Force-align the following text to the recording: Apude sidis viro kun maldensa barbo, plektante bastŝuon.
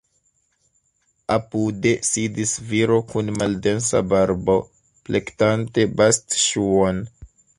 Apude 1.35 1.91
sidis 2.11 2.53
viro 2.71 2.97
kun 3.11 3.29
maldensa 3.37 4.01
barbo, 4.15 4.57
plektante 5.11 5.87
bastŝuon. 6.01 7.05